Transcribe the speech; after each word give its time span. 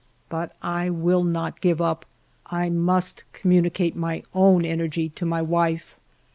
But 0.29 0.55
I 0.63 0.89
will 0.89 1.23
not 1.23 1.61
give 1.61 1.79
up; 1.79 2.07
I 2.47 2.71
must 2.71 3.23
communicate 3.33 3.95
my 3.95 4.23
own 4.33 4.65
energy 4.65 5.09
to 5.09 5.27
my 5.27 5.43
wife. 5.43 5.99